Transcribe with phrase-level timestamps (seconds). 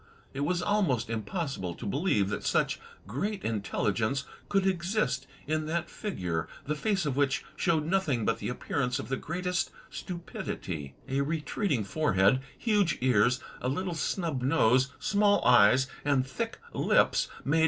[0.33, 6.47] It was almost impossible to believe that such great intelligence could exist in that figure,
[6.65, 11.83] the face of which showed nothing but the appearance of the greatest stupidity; a retreating
[11.83, 17.59] forehead, huge ears, a little snub nose, small eyes, and thick lips, made M.